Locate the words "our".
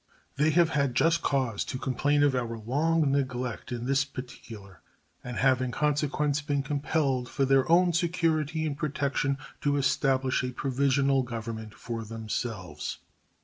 2.33-2.57